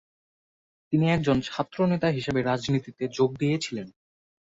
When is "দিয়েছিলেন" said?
3.37-3.87